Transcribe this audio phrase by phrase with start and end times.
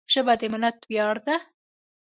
[0.13, 1.35] ژبه د ملت ویاړ ده